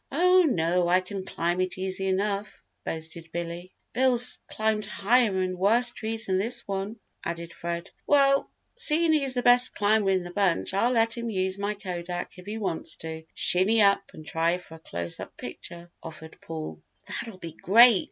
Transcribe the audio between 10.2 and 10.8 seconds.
the bunch